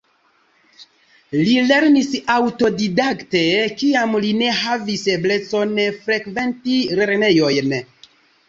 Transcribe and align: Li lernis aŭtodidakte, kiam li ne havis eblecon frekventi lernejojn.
Li 1.49 1.57
lernis 1.71 2.07
aŭtodidakte, 2.37 3.43
kiam 3.83 4.17
li 4.25 4.33
ne 4.41 4.49
havis 4.63 5.05
eblecon 5.19 5.79
frekventi 6.09 6.81
lernejojn. 7.03 7.79